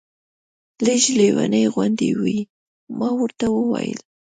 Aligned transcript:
لږ 0.85 1.03
لېونۍ 1.17 1.65
غوندې 1.73 2.09
وې. 2.21 2.39
ما 2.97 3.09
ورته 3.19 3.45
وویل. 3.51 3.99